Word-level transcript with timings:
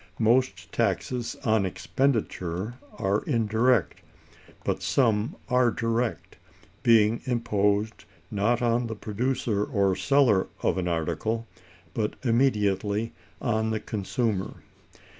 Most 0.17 0.71
taxes 0.71 1.35
on 1.45 1.63
expenditure 1.63 2.73
are 2.97 3.21
indirect, 3.25 4.01
but 4.63 4.81
some 4.81 5.35
are 5.47 5.69
direct, 5.69 6.37
being 6.81 7.21
imposed, 7.25 8.05
not 8.31 8.63
on 8.63 8.87
the 8.87 8.95
producer 8.95 9.63
or 9.63 9.95
seller 9.95 10.47
of 10.63 10.79
an 10.79 10.87
article, 10.87 11.45
but 11.93 12.15
immediately 12.23 13.13
on 13.39 13.69
the 13.69 13.79
consumer. 13.79 14.63